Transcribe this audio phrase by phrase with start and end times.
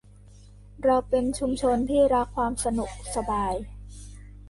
[0.83, 3.53] เราเป็นชุมชนที่รักความสนุกสบาย